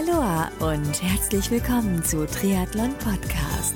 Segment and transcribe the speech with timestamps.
[0.00, 3.74] Aloha und herzlich willkommen zu Triathlon Podcast.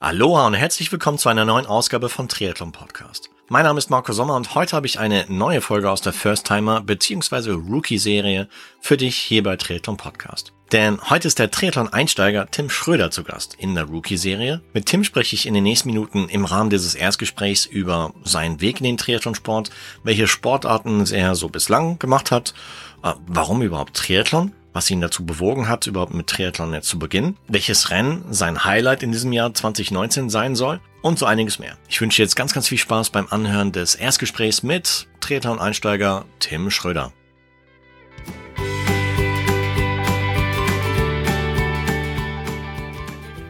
[0.00, 3.30] Aloha und herzlich willkommen zu einer neuen Ausgabe von Triathlon Podcast.
[3.50, 6.46] Mein Name ist Marco Sommer und heute habe ich eine neue Folge aus der First
[6.46, 7.50] Timer bzw.
[7.50, 8.48] Rookie Serie
[8.80, 10.54] für dich hier bei Triathlon Podcast.
[10.72, 14.62] Denn heute ist der Triathlon-Einsteiger Tim Schröder zu Gast in der Rookie-Serie.
[14.72, 18.78] Mit Tim spreche ich in den nächsten Minuten im Rahmen dieses Erstgesprächs über seinen Weg
[18.78, 19.70] in den Triathlonsport,
[20.04, 22.54] welche Sportarten er so bislang gemacht hat,
[23.02, 27.36] äh, warum überhaupt Triathlon, was ihn dazu bewogen hat, überhaupt mit Triathlon jetzt zu beginnen,
[27.46, 31.76] welches Rennen sein Highlight in diesem Jahr 2019 sein soll und so einiges mehr.
[31.86, 37.12] Ich wünsche jetzt ganz, ganz viel Spaß beim Anhören des Erstgesprächs mit Triathlon-Einsteiger Tim Schröder.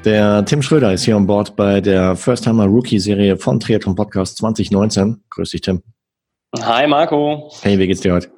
[0.05, 3.95] Der Tim Schröder ist hier an Bord bei der First Timer Rookie Serie von Triathlon
[3.95, 5.23] Podcast 2019.
[5.31, 5.81] Grüß dich, Tim.
[6.61, 7.53] Hi, Marco.
[7.63, 8.33] Hey, wie geht's dir heute?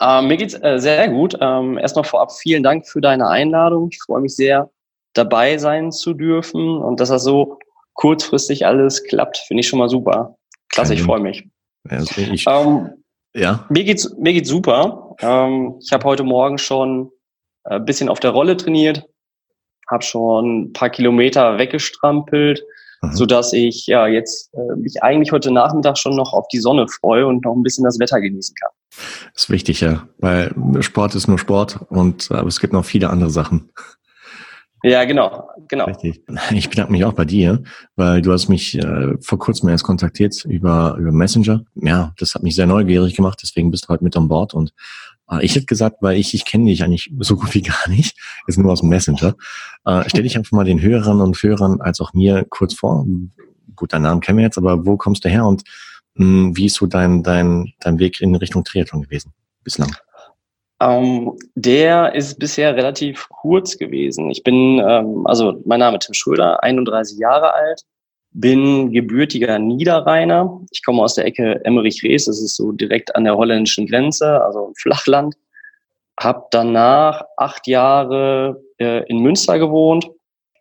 [0.00, 1.36] Ähm, mir geht's äh, sehr gut.
[1.40, 3.90] Ähm, erstmal vorab vielen Dank für deine Einladung.
[3.92, 4.70] Ich freue mich sehr,
[5.14, 7.58] dabei sein zu dürfen und dass das so
[7.98, 10.36] kurzfristig alles klappt, finde ich schon mal super.
[10.68, 11.48] Klasse, ich freue mich.
[11.88, 12.90] Also ich, ähm,
[13.34, 13.66] ja.
[13.70, 15.16] Mir geht's mir geht's super.
[15.20, 17.10] Ähm, ich habe heute Morgen schon
[17.64, 19.04] ein äh, bisschen auf der Rolle trainiert,
[19.90, 22.62] habe schon ein paar Kilometer weggestrampelt,
[23.02, 23.12] mhm.
[23.14, 26.86] so dass ich ja jetzt äh, mich eigentlich heute Nachmittag schon noch auf die Sonne
[26.86, 28.70] freue und noch ein bisschen das Wetter genießen kann.
[29.34, 33.10] Das ist wichtig, ja, weil Sport ist nur Sport und aber es gibt noch viele
[33.10, 33.72] andere Sachen.
[34.82, 35.86] Ja, genau, genau.
[35.86, 36.22] Richtig.
[36.52, 37.62] Ich bedanke mich auch bei dir,
[37.96, 41.64] weil du hast mich äh, vor kurzem erst kontaktiert über, über Messenger.
[41.74, 44.72] Ja, das hat mich sehr neugierig gemacht, deswegen bist du heute mit an Bord und
[45.30, 48.16] äh, ich hätte gesagt, weil ich, ich kenne dich eigentlich so gut wie gar nicht,
[48.46, 49.34] ist nur aus dem Messenger.
[49.84, 53.04] Äh, stell dich einfach mal den Hörern und Hörern als auch mir kurz vor.
[53.74, 55.62] Gut, deinen Namen kennen wir jetzt, aber wo kommst du her und
[56.14, 59.32] mh, hm, wie ist so dein, dein, dein Weg in Richtung Triathlon gewesen
[59.64, 59.94] bislang?
[60.80, 64.30] Ähm, der ist bisher relativ kurz gewesen.
[64.30, 67.82] Ich bin, ähm, also mein Name ist Tim Schröder, 31 Jahre alt,
[68.30, 70.60] bin gebürtiger Niederrheiner.
[70.70, 74.72] Ich komme aus der Ecke Emmerich-Rees, das ist so direkt an der holländischen Grenze, also
[74.76, 75.34] Flachland.
[76.20, 80.08] Hab danach acht Jahre äh, in Münster gewohnt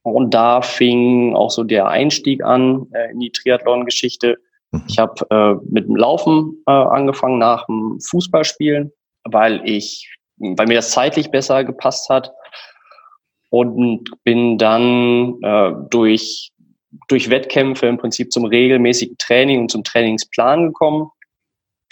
[0.01, 4.37] und da fing auch so der Einstieg an äh, in die Triathlon-Geschichte.
[4.71, 4.83] Mhm.
[4.87, 8.91] Ich habe äh, mit dem Laufen äh, angefangen nach dem Fußballspielen
[9.31, 12.31] weil ich, weil mir das zeitlich besser gepasst hat
[13.49, 16.51] und bin dann äh, durch
[17.07, 21.09] durch Wettkämpfe im Prinzip zum regelmäßigen Training und zum Trainingsplan gekommen.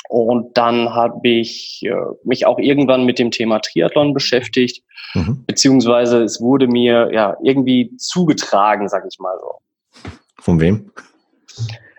[0.07, 4.83] Und dann habe ich äh, mich auch irgendwann mit dem Thema Triathlon beschäftigt,
[5.15, 5.43] mhm.
[5.47, 10.09] beziehungsweise es wurde mir ja irgendwie zugetragen, sag ich mal so.
[10.39, 10.91] Von wem?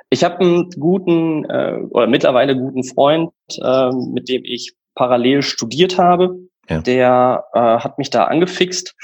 [0.09, 5.99] Ich habe einen guten äh, oder mittlerweile guten Freund, äh, mit dem ich parallel studiert
[5.99, 6.37] habe.
[6.69, 6.81] Ja.
[6.81, 8.97] Der äh, hat mich da angefixt.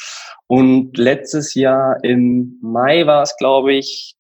[0.49, 4.17] Und letztes Jahr im Mai war es, glaube ich,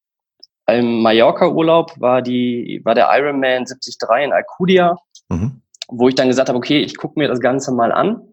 [0.68, 4.96] im Mallorca-Urlaub war die war der Ironman 73 in Alcudia,
[5.28, 5.60] mhm.
[5.88, 8.31] wo ich dann gesagt habe, okay, ich gucke mir das Ganze mal an.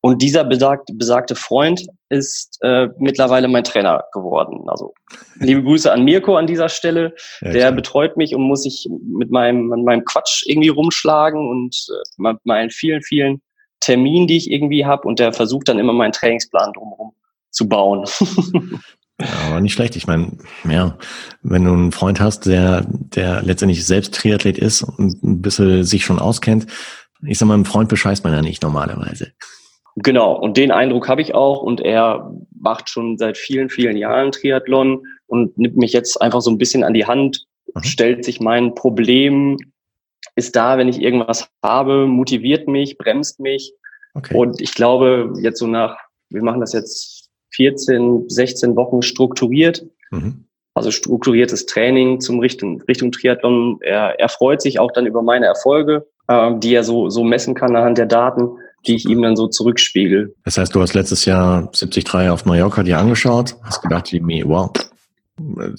[0.00, 4.68] Und dieser besagte, besagte Freund ist äh, mittlerweile mein Trainer geworden.
[4.68, 4.94] Also
[5.36, 7.14] liebe Grüße an Mirko an dieser Stelle.
[7.40, 7.72] Ja, der klar.
[7.72, 12.44] betreut mich und muss sich mit meinem, mit meinem Quatsch irgendwie rumschlagen und äh, mit
[12.44, 13.42] meinen vielen, vielen
[13.80, 15.08] Terminen, die ich irgendwie habe.
[15.08, 17.14] Und der versucht dann immer meinen Trainingsplan drumherum
[17.50, 18.04] zu bauen.
[19.20, 19.94] Ja, aber nicht schlecht.
[19.94, 20.32] Ich meine,
[20.68, 20.98] ja,
[21.42, 26.04] wenn du einen Freund hast, der, der letztendlich selbst Triathlet ist und ein bisschen sich
[26.04, 26.66] schon auskennt,
[27.26, 29.32] ich sag mal, einem Freund bescheißt man ja nicht normalerweise.
[29.96, 31.62] Genau, und den Eindruck habe ich auch.
[31.62, 36.50] Und er macht schon seit vielen, vielen Jahren Triathlon und nimmt mich jetzt einfach so
[36.50, 37.82] ein bisschen an die Hand, mhm.
[37.84, 39.56] stellt sich mein Problem,
[40.36, 43.72] ist da, wenn ich irgendwas habe, motiviert mich, bremst mich.
[44.14, 44.36] Okay.
[44.36, 45.96] Und ich glaube, jetzt so nach,
[46.30, 49.86] wir machen das jetzt 14, 16 Wochen strukturiert.
[50.10, 50.46] Mhm.
[50.74, 53.78] Also strukturiertes Training zum Richtung, Richtung Triathlon.
[53.80, 57.54] Er, er freut sich auch dann über meine Erfolge, äh, die er so, so messen
[57.54, 58.50] kann anhand der Daten
[58.86, 60.34] die ich ihm dann so zurückspiegel.
[60.44, 64.70] Das heißt, du hast letztes Jahr 73 auf Mallorca dir angeschaut, hast gedacht, wie, wow,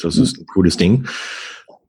[0.01, 1.07] das ist ein cooles Ding.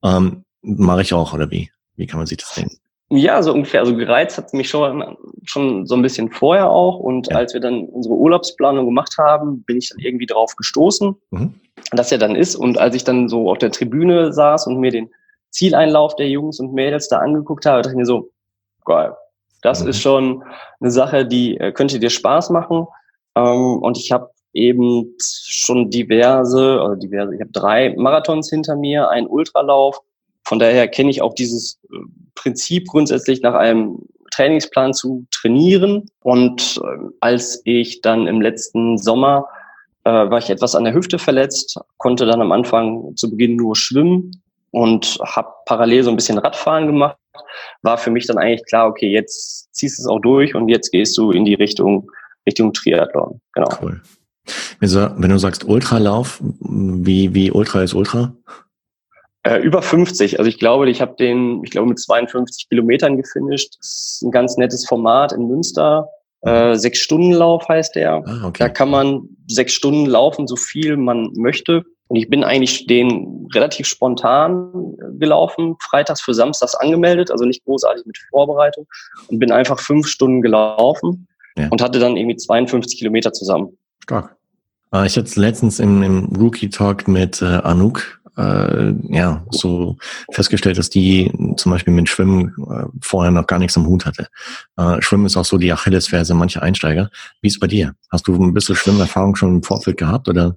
[0.02, 1.70] Ähm, Mache ich auch, oder wie?
[1.94, 2.76] Wie kann man sich das denken?
[3.08, 3.80] Ja, so ungefähr.
[3.80, 6.98] Also gereizt hat mich schon, schon so ein bisschen vorher auch.
[6.98, 7.36] Und ja.
[7.36, 11.54] als wir dann unsere Urlaubsplanung gemacht haben, bin ich dann irgendwie drauf gestoßen, mhm.
[11.92, 12.56] dass er dann ist.
[12.56, 15.08] Und als ich dann so auf der Tribüne saß und mir den
[15.50, 18.30] Zieleinlauf der Jungs und Mädels da angeguckt habe, dachte ich mir so,
[18.86, 19.14] geil,
[19.62, 19.90] das mhm.
[19.90, 20.44] ist schon
[20.80, 22.86] eine Sache, die äh, könnte dir Spaß machen.
[23.34, 29.10] Ähm, und ich habe eben schon diverse, also diverse, ich habe drei Marathons hinter mir,
[29.10, 30.00] einen Ultralauf
[30.44, 31.96] Von daher kenne ich auch dieses äh,
[32.34, 33.98] Prinzip grundsätzlich nach einem
[34.30, 36.10] Trainingsplan zu trainieren.
[36.22, 39.46] Und äh, als ich dann im letzten Sommer
[40.04, 43.74] äh, war ich etwas an der Hüfte verletzt, konnte dann am Anfang zu Beginn nur
[43.76, 44.30] schwimmen
[44.76, 47.16] und habe parallel so ein bisschen Radfahren gemacht.
[47.80, 50.92] War für mich dann eigentlich klar, okay, jetzt ziehst du es auch durch und jetzt
[50.92, 52.10] gehst du in die Richtung
[52.46, 53.40] Richtung Triathlon.
[53.54, 53.68] Genau.
[53.80, 54.02] Cool.
[54.78, 58.36] Wenn du sagst Ultralauf, wie, wie Ultra ist Ultra?
[59.44, 60.38] Äh, über 50.
[60.38, 63.76] Also ich glaube, ich habe den, ich glaube, mit 52 Kilometern gefinisht.
[63.78, 66.06] Das ist ein ganz nettes Format in Münster.
[66.42, 68.22] Äh, sechs Stunden Lauf heißt der.
[68.26, 68.58] Ah, okay.
[68.58, 71.82] Da kann man sechs Stunden laufen, so viel man möchte.
[72.08, 78.06] Und ich bin eigentlich den relativ spontan gelaufen, freitags für samstags angemeldet, also nicht großartig
[78.06, 78.86] mit Vorbereitung
[79.28, 81.26] und bin einfach fünf Stunden gelaufen
[81.56, 81.68] ja.
[81.68, 83.76] und hatte dann irgendwie 52 Kilometer zusammen.
[84.02, 84.36] Stark.
[84.92, 89.96] Äh, ich hatte letztens im, im Rookie Talk mit äh, Anouk äh, ja, so
[90.32, 94.28] festgestellt, dass die zum Beispiel mit Schwimmen äh, vorher noch gar nichts am Hut hatte.
[94.76, 97.10] Äh, Schwimmen ist auch so die Achillesferse mancher Einsteiger.
[97.40, 97.94] Wie ist bei dir?
[98.10, 100.56] Hast du ein bisschen Schwimmerfahrung schon im Vorfeld gehabt oder?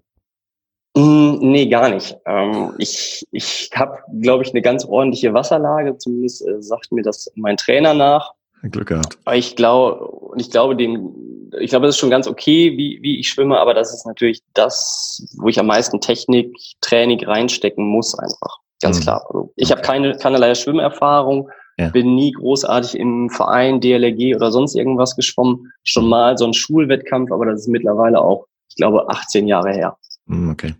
[0.96, 2.18] Mm, nee, gar nicht.
[2.26, 5.98] Ähm, ich ich habe, glaube ich, eine ganz ordentliche Wasserlage.
[5.98, 8.34] Zumindest äh, sagt mir das mein Trainer nach.
[8.72, 9.18] Glück gehabt.
[9.34, 11.16] Ich glaube, ich glaube, dem
[11.60, 14.42] ich glaube, das ist schon ganz okay, wie, wie ich schwimme, aber das ist natürlich
[14.54, 18.58] das, wo ich am meisten Technik, Training reinstecken muss, einfach.
[18.82, 19.04] Ganz mhm.
[19.04, 19.26] klar.
[19.28, 21.90] Also ich habe keine, keinerlei Schwimmerfahrung, ja.
[21.90, 25.72] bin nie großartig im Verein, DLRG oder sonst irgendwas geschwommen.
[25.84, 29.98] Schon mal so ein Schulwettkampf, aber das ist mittlerweile auch, ich glaube, 18 Jahre her.
[30.30, 30.76] Mhm, okay.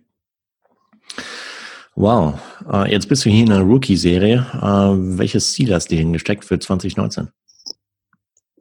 [1.96, 2.40] Wow.
[2.66, 4.46] Uh, jetzt bist du hier in einer Rookie-Serie.
[4.54, 7.30] Uh, welches Ziel hast du hingesteckt für 2019?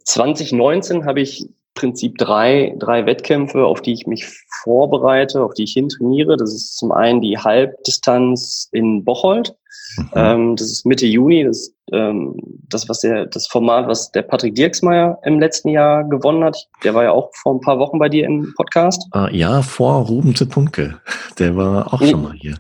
[0.05, 1.47] 2019 habe ich
[1.79, 4.27] Prinzip drei, drei Wettkämpfe, auf die ich mich
[4.65, 6.37] vorbereite, auf die ich hintrainiere.
[6.37, 9.55] Das ist zum einen die Halbdistanz in Bocholt.
[9.97, 10.11] Mhm.
[10.17, 11.45] Ähm, das ist Mitte Juni.
[11.45, 12.35] Das, ähm,
[12.69, 16.69] das, was der, das Format, was der Patrick Dirksmeier im letzten Jahr gewonnen hat.
[16.83, 19.01] Der war ja auch vor ein paar Wochen bei dir im Podcast.
[19.15, 20.99] Uh, ja, vor Ruben Zepunke.
[21.39, 22.57] Der war auch schon mal hier.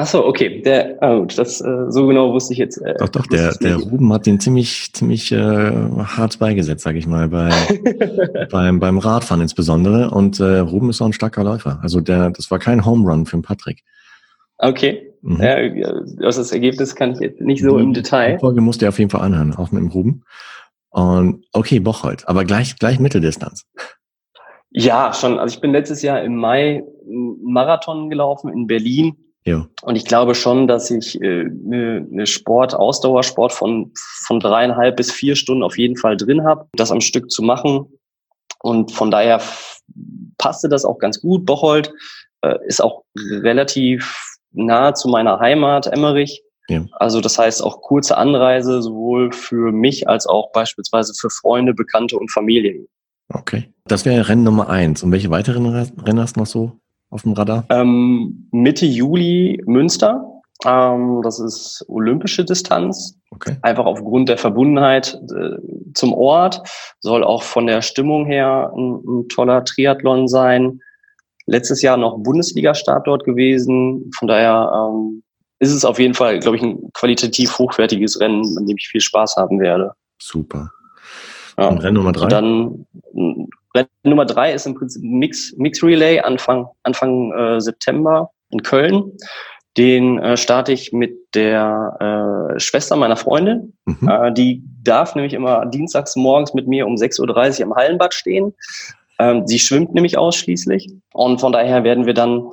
[0.00, 0.62] Ach so, okay.
[0.62, 2.78] Der, oh, das äh, so genau wusste ich jetzt.
[2.78, 3.26] Äh, doch, doch.
[3.26, 7.50] Der, der Ruben hat den ziemlich, ziemlich äh, hart beigesetzt, sage ich mal, bei,
[8.52, 10.10] beim beim Radfahren insbesondere.
[10.10, 11.80] Und äh, Ruben ist auch ein starker Läufer.
[11.82, 13.82] Also der, das war kein Home Run für den Patrick.
[14.58, 15.14] Okay.
[15.22, 15.42] Mhm.
[15.42, 15.92] Ja,
[16.24, 18.34] aus das Ergebnis kann ich jetzt nicht so die, im Detail.
[18.34, 20.22] Die Folge musste er auf jeden Fall anhören, auch mit dem Ruben.
[20.90, 23.66] Und okay, Bocholt, aber gleich gleich Mitteldistanz.
[24.70, 25.40] Ja, schon.
[25.40, 29.16] Also ich bin letztes Jahr im Mai Marathon gelaufen in Berlin
[29.48, 29.66] ja.
[29.82, 35.10] Und ich glaube schon, dass ich äh, eine, eine Sport, Ausdauersport von, von dreieinhalb bis
[35.10, 37.86] vier Stunden auf jeden Fall drin habe, das am Stück zu machen.
[38.60, 39.40] Und von daher
[40.36, 41.46] passte das auch ganz gut.
[41.46, 41.92] Bocholt
[42.42, 46.42] äh, ist auch relativ nah zu meiner Heimat, Emmerich.
[46.68, 46.84] Ja.
[46.92, 52.18] Also das heißt auch kurze Anreise, sowohl für mich als auch beispielsweise für Freunde, Bekannte
[52.18, 52.88] und Familien.
[53.30, 53.72] Okay.
[53.86, 55.02] Das wäre Rennen Nummer eins.
[55.02, 56.78] Und welche weiteren Rennen hast du noch so
[57.10, 57.64] auf dem Radar?
[57.70, 60.24] Ähm, Mitte Juli Münster.
[60.64, 63.16] Ähm, das ist olympische Distanz.
[63.30, 63.56] Okay.
[63.62, 65.56] Einfach aufgrund der Verbundenheit äh,
[65.94, 66.62] zum Ort.
[67.00, 70.80] Soll auch von der Stimmung her ein, ein toller Triathlon sein.
[71.46, 74.10] Letztes Jahr noch Bundesliga-Start dort gewesen.
[74.18, 75.22] Von daher ähm,
[75.60, 79.00] ist es auf jeden Fall, glaube ich, ein qualitativ hochwertiges Rennen, an dem ich viel
[79.00, 79.92] Spaß haben werde.
[80.20, 80.70] Super.
[81.58, 81.68] Ja.
[81.68, 82.28] Und Rennen Nummer drei?
[82.28, 82.86] Dann
[83.74, 89.12] Rennen Nummer drei ist im Prinzip Mix, Mix Relay Anfang, Anfang äh, September in Köln.
[89.76, 93.74] Den äh, starte ich mit der äh, Schwester meiner Freundin.
[93.84, 94.08] Mhm.
[94.08, 98.54] Äh, die darf nämlich immer dienstags morgens mit mir um 6.30 Uhr am Hallenbad stehen.
[99.18, 100.90] Ähm, sie schwimmt nämlich ausschließlich.
[101.12, 102.52] Und von daher werden wir dann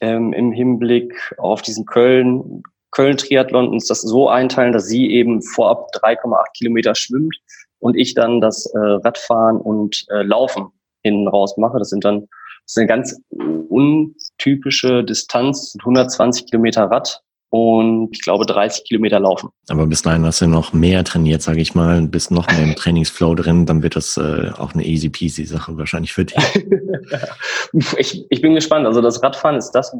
[0.00, 5.88] ähm, im Hinblick auf diesen Köln, Köln-Triathlon uns das so einteilen, dass sie eben vorab
[5.94, 7.36] 3,8 Kilometer schwimmt
[7.84, 10.68] und ich dann das äh, Radfahren und äh, Laufen
[11.02, 11.78] hinten raus mache.
[11.78, 13.20] Das sind dann das ist eine ganz
[13.68, 19.50] untypische Distanz, 120 Kilometer Rad und ich glaube 30 Kilometer Laufen.
[19.68, 22.74] Aber bis dahin hast du noch mehr trainiert, sage ich mal, bist noch mehr im
[22.74, 26.42] Trainingsflow drin, dann wird das äh, auch eine easy peasy Sache wahrscheinlich für dich.
[27.98, 28.86] ich, ich bin gespannt.
[28.86, 29.94] Also das Radfahren ist das,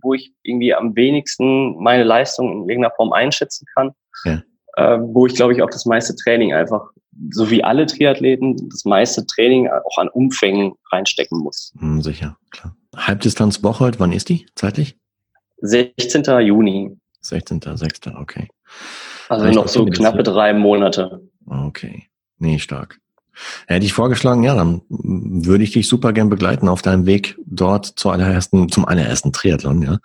[0.00, 3.90] wo ich irgendwie am wenigsten meine Leistung in irgendeiner Form einschätzen kann.
[4.24, 4.40] Ja.
[4.76, 6.90] Äh, wo ich glaube ich auch das meiste Training einfach
[7.30, 11.72] so wie alle Triathleten, das meiste Training auch an Umfängen reinstecken muss.
[11.78, 12.76] Hm, sicher, klar.
[12.94, 14.98] Halbdistanz Bocholt, wann ist die zeitlich?
[15.62, 16.24] 16.
[16.40, 16.96] Juni.
[17.24, 18.48] 16.06., okay.
[19.28, 21.26] Also noch so knappe drei Monate.
[21.46, 22.08] Okay.
[22.38, 23.00] Nee, stark.
[23.66, 27.86] Hätte ich vorgeschlagen, ja, dann würde ich dich super gern begleiten auf deinem Weg dort
[27.86, 29.98] zu allerersten, zum allerersten Triathlon, ja.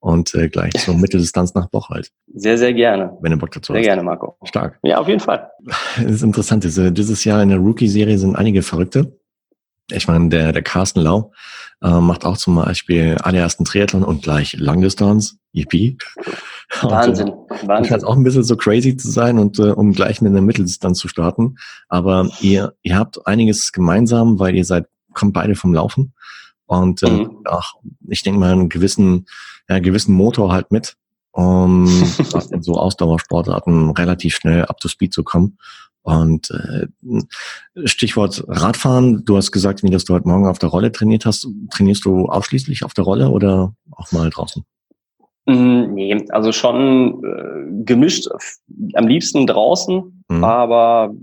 [0.00, 2.10] Und äh, gleich zur Mitteldistanz nach Bocholt.
[2.34, 3.16] Sehr, sehr gerne.
[3.20, 3.84] Wenn du Bock dazu sehr hast.
[3.86, 4.36] Sehr gerne, Marco.
[4.44, 4.78] Stark.
[4.82, 5.50] Ja, auf jeden Fall.
[5.96, 6.64] Das ist interessant.
[6.64, 9.18] Dieses Jahr in der Rookie-Serie sind einige Verrückte.
[9.90, 11.32] Ich meine, der, der Carsten Lau
[11.82, 15.37] äh, macht auch zum Beispiel allerersten Triathlon und gleich Langdistanz.
[15.52, 15.98] Yippie.
[16.82, 17.30] Wahnsinn.
[17.30, 17.90] Und, Wahnsinn.
[17.90, 20.98] Scheint auch ein bisschen so crazy zu sein und äh, um gleich mit einer Mitteldistanz
[20.98, 21.56] zu starten.
[21.88, 26.12] Aber ihr, ihr habt einiges gemeinsam, weil ihr seid, kommt beide vom Laufen.
[26.66, 27.42] Und äh, mhm.
[27.46, 27.74] auch,
[28.08, 29.26] ich denke mal, einen gewissen,
[29.68, 30.96] ja, gewissen Motor halt mit,
[31.32, 31.86] um
[32.50, 35.58] in so Ausdauersportarten relativ schnell up to speed zu kommen.
[36.02, 36.86] Und äh,
[37.84, 41.48] Stichwort Radfahren, du hast gesagt, wie das du heute Morgen auf der Rolle trainiert hast.
[41.70, 44.64] Trainierst du ausschließlich auf der Rolle oder auch mal draußen?
[45.48, 48.28] Mm, nee, also schon äh, gemischt,
[48.92, 50.44] am liebsten draußen, mhm.
[50.44, 51.14] aber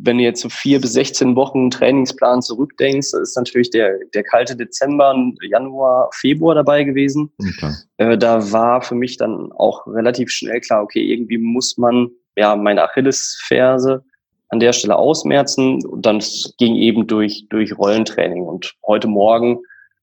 [0.00, 4.56] wenn du jetzt so vier bis 16 Wochen Trainingsplan zurückdenkst, ist natürlich der, der kalte
[4.56, 7.30] Dezember, Januar, Februar dabei gewesen.
[7.38, 7.74] Okay.
[7.98, 12.56] Äh, da war für mich dann auch relativ schnell klar, okay, irgendwie muss man ja
[12.56, 14.02] meine Achillesferse
[14.48, 15.84] an der Stelle ausmerzen.
[15.84, 16.22] Und dann
[16.58, 18.44] ging eben durch, durch Rollentraining.
[18.44, 19.58] Und heute Morgen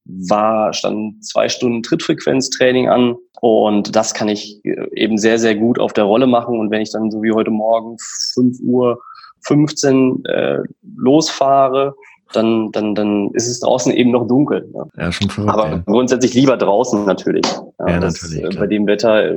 [0.06, 3.16] war, stand zwei Stunden Trittfrequenztraining an.
[3.42, 6.60] Und das kann ich äh, eben sehr, sehr gut auf der Rolle machen.
[6.60, 7.98] Und wenn ich dann so wie heute Morgen
[8.34, 9.00] 5 Uhr
[9.42, 10.60] 15 äh,
[10.96, 11.96] losfahre,
[12.34, 14.68] dann, dann, dann ist es draußen eben noch dunkel.
[14.74, 14.86] Ne?
[14.98, 15.84] Ja, schon verrückt, Aber ja.
[15.86, 17.46] grundsätzlich lieber draußen natürlich.
[17.80, 18.50] Ja, ja das, natürlich.
[18.50, 18.64] Klar.
[18.64, 19.36] Bei dem Wetter,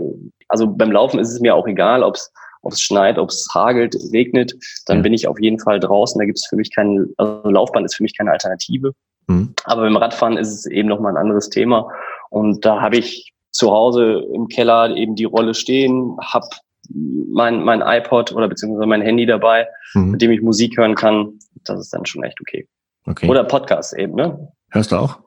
[0.48, 2.32] also beim Laufen ist es mir auch egal, ob es
[2.62, 4.52] ob es schneit, ob es hagelt, regnet,
[4.87, 5.02] dann ja.
[5.02, 6.18] bin ich auf jeden Fall draußen.
[6.18, 8.92] Da gibt es für mich keinen, also Laufbahn ist für mich keine Alternative.
[9.28, 9.54] Mhm.
[9.64, 11.90] Aber beim Radfahren ist es eben nochmal ein anderes Thema.
[12.30, 16.47] Und da habe ich zu Hause im Keller eben die Rolle stehen, habe
[16.90, 20.12] mein, mein iPod oder beziehungsweise mein Handy dabei, mhm.
[20.12, 21.38] mit dem ich Musik hören kann.
[21.64, 22.66] Das ist dann schon echt okay.
[23.06, 23.28] okay.
[23.28, 24.52] Oder Podcast eben, ne?
[24.70, 25.18] Hörst du auch?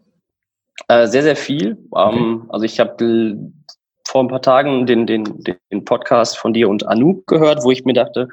[0.88, 1.78] Äh, sehr, sehr viel.
[1.92, 2.16] Okay.
[2.16, 3.38] Ähm, also ich habe
[4.08, 5.24] vor ein paar Tagen den, den,
[5.72, 8.28] den Podcast von dir und Anouk gehört, wo ich mir dachte,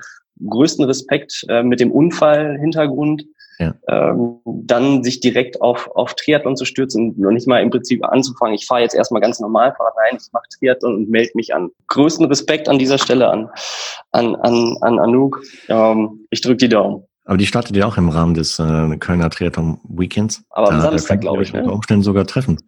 [0.49, 3.25] größten Respekt äh, mit dem Unfall-Hintergrund,
[3.59, 3.75] ja.
[3.89, 8.55] ähm, dann sich direkt auf, auf Triathlon zu stürzen und nicht mal im Prinzip anzufangen,
[8.55, 11.71] ich fahre jetzt erstmal ganz normal Fahrrad, nein, ich mache Triathlon und melde mich an.
[11.89, 13.51] Größten Respekt an dieser Stelle an,
[14.13, 15.43] an, an, an Anouk.
[15.69, 17.05] Ähm, ich drücke die Daumen.
[17.25, 20.45] Aber die startet ja auch im Rahmen des äh, Kölner Triathlon Weekends.
[20.51, 21.53] Aber am Samstag, glaube ich.
[21.53, 21.61] Ne?
[21.61, 22.59] Unter Umständen sogar treffen.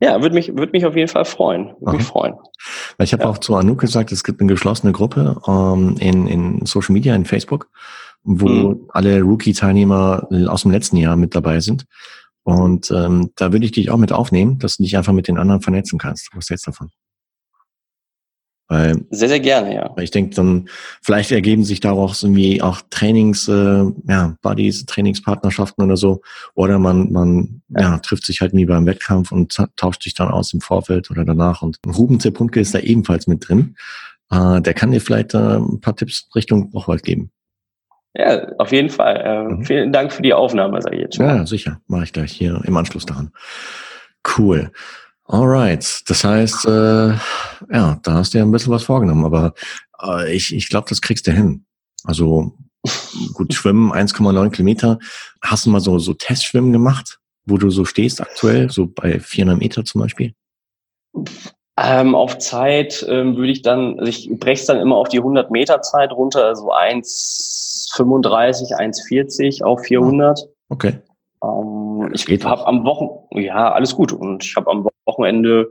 [0.00, 1.74] Ja, würde mich, würde mich auf jeden Fall freuen.
[1.80, 2.34] Würde mich freuen.
[2.98, 3.28] Ich habe ja.
[3.28, 7.24] auch zu Anouk gesagt, es gibt eine geschlossene Gruppe ähm, in, in Social Media, in
[7.24, 7.68] Facebook,
[8.28, 8.80] wo mhm.
[8.90, 11.86] alle Rookie-Teilnehmer aus dem letzten Jahr mit dabei sind.
[12.42, 15.38] Und ähm, da würde ich dich auch mit aufnehmen, dass du dich einfach mit den
[15.38, 16.30] anderen vernetzen kannst.
[16.34, 16.90] Was hältst du davon?
[18.70, 19.90] Weil, sehr, sehr gerne, ja.
[19.96, 20.68] Weil ich denke, dann
[21.02, 26.20] vielleicht ergeben sich daraus irgendwie auch Trainings, äh, ja, Buddies, Trainingspartnerschaften oder so.
[26.54, 27.80] Oder man, man ja.
[27.80, 31.24] ja trifft sich halt wie beim Wettkampf und tauscht sich dann aus im Vorfeld oder
[31.24, 31.62] danach.
[31.62, 33.74] Und Ruben Zepunke ist da ebenfalls mit drin.
[34.30, 37.30] Äh, der kann dir vielleicht äh, ein paar Tipps Richtung Bochwald geben.
[38.18, 39.16] Ja, auf jeden Fall.
[39.16, 39.64] Äh, mhm.
[39.64, 41.26] Vielen Dank für die Aufnahme, sage ich jetzt schon.
[41.26, 41.80] Ja, sicher.
[41.86, 43.30] Mache ich gleich hier im Anschluss daran.
[44.36, 44.72] Cool.
[45.24, 47.08] Alright, das heißt, äh,
[47.70, 49.52] ja, da hast du ja ein bisschen was vorgenommen, aber
[50.02, 51.66] äh, ich, ich glaube, das kriegst du hin.
[52.04, 52.54] Also
[53.34, 54.98] gut, Schwimmen 1,9 Kilometer.
[55.42, 59.58] Hast du mal so, so Testschwimmen gemacht, wo du so stehst aktuell, so bei 400
[59.58, 60.32] Meter zum Beispiel?
[61.80, 65.18] Ähm, auf Zeit ähm, würde ich dann, also ich breche es dann immer auf die
[65.18, 66.72] 100 Meter Zeit runter, also
[67.94, 70.48] 1,35, 1,40 auf 400.
[70.68, 70.98] Okay.
[71.42, 74.12] Ähm, ich habe am Wochen, ja, alles gut.
[74.12, 75.70] Und ich habe am Wochenende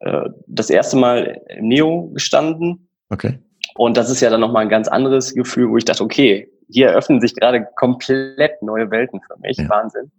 [0.00, 2.88] äh, das erste Mal im Neo gestanden.
[3.10, 3.38] Okay.
[3.74, 6.88] Und das ist ja dann nochmal ein ganz anderes Gefühl, wo ich dachte, okay, hier
[6.88, 9.56] eröffnen sich gerade komplett neue Welten für mich.
[9.56, 9.68] Ja.
[9.68, 10.10] Wahnsinn.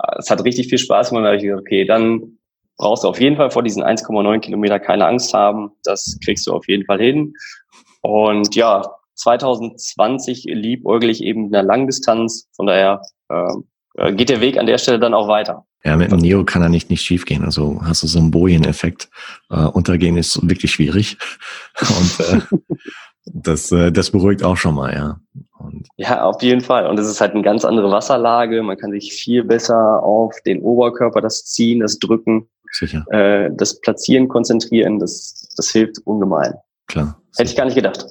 [0.00, 1.24] Äh, es hat richtig viel Spaß gemacht.
[1.24, 2.38] Da habe ich gesagt, okay, dann
[2.76, 5.70] brauchst du auf jeden Fall vor diesen 1,9 Kilometer keine Angst haben.
[5.84, 7.34] Das kriegst du auf jeden Fall hin.
[8.02, 8.82] Und ja,
[9.14, 12.48] 2020 liebäugel ich eben in der Langdistanz.
[12.54, 13.64] Von daher ähm,
[13.96, 15.64] äh, geht der Weg an der Stelle dann auch weiter.
[15.84, 17.44] Ja, mit dem Neo kann er nicht, nicht schief gehen.
[17.44, 19.10] Also hast du so einen Bojen-Effekt.
[19.50, 21.18] Äh, untergehen ist wirklich schwierig.
[21.80, 22.40] Und äh,
[23.26, 25.20] das, äh, das beruhigt auch schon mal, ja.
[25.58, 26.86] Und ja, auf jeden Fall.
[26.86, 28.62] Und es ist halt eine ganz andere Wasserlage.
[28.62, 33.04] Man kann sich viel besser auf den Oberkörper, das Ziehen, das Drücken, Sicher.
[33.10, 34.98] Äh, das Platzieren konzentrieren.
[34.98, 36.54] Das, das hilft ungemein.
[36.86, 37.20] Klar.
[37.36, 38.04] Hätte ich gar nicht gedacht.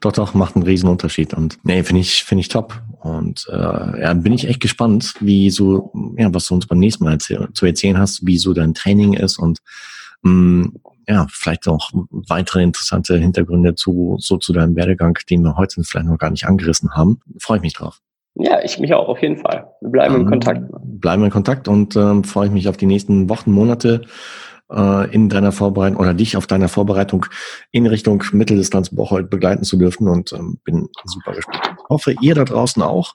[0.00, 1.34] Doch, doch, macht einen riesen Unterschied.
[1.34, 2.80] Und nee, finde ich, finde ich top.
[3.00, 7.04] Und äh, ja, bin ich echt gespannt, wie so, ja, was du uns beim nächsten
[7.04, 9.58] Mal erzähl zu erzählen hast, wie so dein Training ist und
[10.22, 10.72] mh, mm,
[11.08, 16.06] ja, vielleicht auch weitere interessante Hintergründe zu so zu deinem Werdegang, den wir heute vielleicht
[16.06, 17.20] noch gar nicht angerissen haben.
[17.40, 18.00] Freue ich mich drauf.
[18.34, 19.72] Ja, ich mich auch, auf jeden Fall.
[19.80, 20.62] Wir bleiben ähm, in Kontakt.
[20.82, 24.02] Bleiben in Kontakt und ähm, freue ich mich auf die nächsten Wochen, Monate
[24.70, 27.26] äh, in deiner Vorbereitung oder dich auf deiner Vorbereitung
[27.70, 31.76] in Richtung Mitteldistanz Bocholt begleiten zu dürfen und ähm, bin super gespannt.
[31.78, 33.14] Ich hoffe, ihr da draußen auch,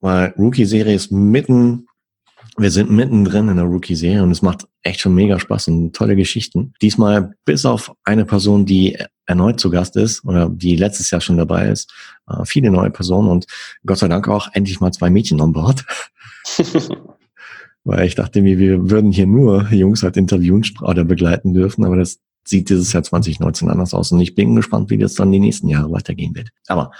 [0.00, 1.86] weil Rookie-Serie ist mitten
[2.58, 6.16] wir sind mittendrin in der Rookie-Serie und es macht echt schon mega Spaß und tolle
[6.16, 6.74] Geschichten.
[6.82, 11.38] Diesmal bis auf eine Person, die erneut zu Gast ist oder die letztes Jahr schon
[11.38, 11.92] dabei ist.
[12.28, 13.46] Äh, viele neue Personen und
[13.86, 15.84] Gott sei Dank auch endlich mal zwei Mädchen an Bord.
[17.84, 21.96] Weil ich dachte mir, wir würden hier nur Jungs halt interviewen oder begleiten dürfen, aber
[21.96, 25.40] das sieht dieses Jahr 2019 anders aus und ich bin gespannt, wie das dann die
[25.40, 26.48] nächsten Jahre weitergehen wird.
[26.66, 26.92] Aber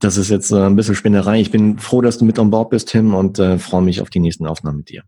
[0.00, 1.40] das ist jetzt äh, ein bisschen Spinnerei.
[1.40, 4.10] Ich bin froh, dass du mit an Bord bist, Tim, und äh, freue mich auf
[4.10, 5.02] die nächsten Aufnahmen mit dir.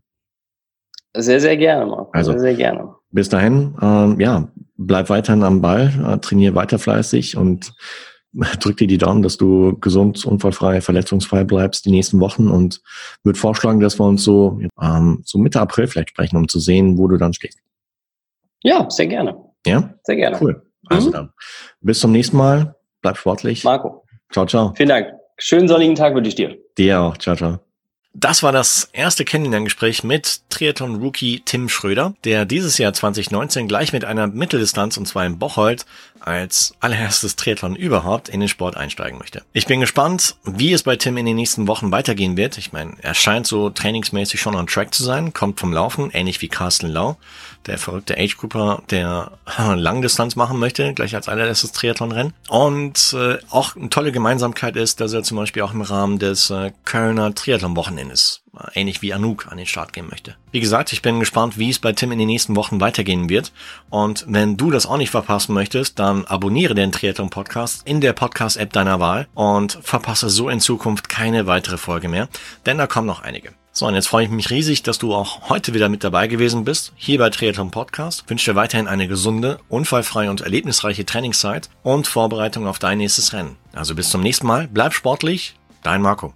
[1.15, 2.09] Sehr, sehr gerne, Marco.
[2.13, 2.95] Also, sehr, sehr gerne.
[3.11, 4.47] Bis dahin, ähm, ja,
[4.77, 7.73] bleib weiterhin am Ball, äh, trainier weiter fleißig und
[8.59, 12.81] drück dir die Daumen, dass du gesund, unfallfrei, verletzungsfrei bleibst die nächsten Wochen und
[13.23, 16.97] würde vorschlagen, dass wir uns so, ähm, so Mitte April vielleicht sprechen, um zu sehen,
[16.97, 17.59] wo du dann stehst.
[18.63, 19.37] Ja, sehr gerne.
[19.65, 19.93] Ja?
[20.03, 20.37] Sehr gerne.
[20.41, 20.61] Cool.
[20.87, 21.13] Also mhm.
[21.13, 21.33] dann,
[21.81, 22.75] bis zum nächsten Mal.
[23.01, 23.63] Bleib sportlich.
[23.63, 24.03] Marco.
[24.31, 24.73] Ciao, ciao.
[24.75, 25.07] Vielen Dank.
[25.37, 26.57] Schönen sonnigen Tag wünsche ich dir.
[26.77, 27.17] Dir auch.
[27.17, 27.59] Ciao, ciao.
[28.13, 34.05] Das war das erste Kennenlerngespräch mit Triathlon-Rookie Tim Schröder, der dieses Jahr 2019 gleich mit
[34.05, 35.85] einer Mitteldistanz und zwar in Bocholt
[36.21, 39.43] als allererstes Triathlon überhaupt in den Sport einsteigen möchte.
[39.51, 42.57] Ich bin gespannt, wie es bei Tim in den nächsten Wochen weitergehen wird.
[42.57, 46.41] Ich meine, er scheint so trainingsmäßig schon on track zu sein, kommt vom Laufen, ähnlich
[46.41, 47.17] wie Carsten Lau,
[47.65, 49.31] der verrückte Age Grouper, der
[49.75, 52.33] Langdistanz machen möchte, gleich als allererstes Triathlon-Rennen.
[52.47, 56.49] Und äh, auch eine tolle Gemeinsamkeit ist, dass er zum Beispiel auch im Rahmen des
[56.49, 60.35] äh, Kölner Triathlon-Wochenendes ähnlich wie Anouk an den Start gehen möchte.
[60.51, 63.51] Wie gesagt, ich bin gespannt, wie es bei Tim in den nächsten Wochen weitergehen wird.
[63.89, 68.13] Und wenn du das auch nicht verpassen möchtest, dann abonniere den Triathlon Podcast in der
[68.13, 72.29] Podcast-App deiner Wahl und verpasse so in Zukunft keine weitere Folge mehr,
[72.65, 73.53] denn da kommen noch einige.
[73.77, 76.63] So, und jetzt freue ich mich riesig, dass du auch heute wieder mit dabei gewesen
[76.63, 78.21] bist, hier bei Triathlon Podcast.
[78.23, 83.33] Ich wünsche dir weiterhin eine gesunde, unfallfreie und erlebnisreiche Trainingszeit und Vorbereitung auf dein nächstes
[83.33, 83.57] Rennen.
[83.73, 86.33] Also bis zum nächsten Mal, bleib sportlich, dein Marco.